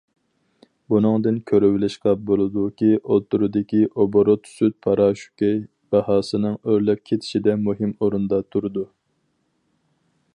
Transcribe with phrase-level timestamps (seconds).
[0.93, 5.53] بۇنىڭدىن كۆرۈۋېلىشقا بولىدۇكى، ئوتتۇرىدىكى ئوبوروت سۈت پاراشوكى
[5.97, 8.89] باھاسىنىڭ ئۆرلەپ كېتىشىدە مۇھىم ئورۇندا تۇرىدۇ.